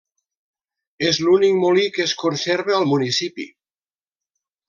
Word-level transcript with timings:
És 1.09 1.19
l'únic 1.25 1.59
molí 1.65 1.83
que 1.97 2.03
es 2.07 2.15
conserva 2.23 2.75
al 2.79 2.89
municipi. 2.95 3.49